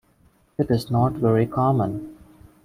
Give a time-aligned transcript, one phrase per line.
[0.57, 2.17] It is not very common.